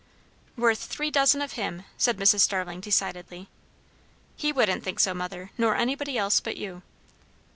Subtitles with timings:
[0.57, 2.39] "Worth three dozen of him," said Mrs.
[2.39, 3.49] Starling decidedly.
[4.35, 6.81] "He wouldn't think so, mother, nor anybody else but you."